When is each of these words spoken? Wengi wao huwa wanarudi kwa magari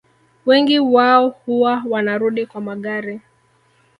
Wengi 0.45 0.79
wao 0.79 1.29
huwa 1.29 1.83
wanarudi 1.89 2.45
kwa 2.45 2.61
magari 2.61 3.21